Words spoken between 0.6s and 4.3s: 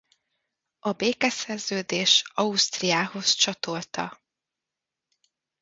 A békeszerződés Ausztriához csatolta.